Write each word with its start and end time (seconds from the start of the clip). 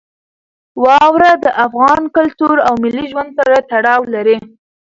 واوره 0.83 1.31
د 1.43 1.45
افغان 1.65 2.01
کلتور 2.15 2.55
او 2.67 2.73
ملي 2.83 3.05
ژوند 3.11 3.29
سره 3.39 3.55
تړاو 3.71 4.01
لري. 4.13 4.37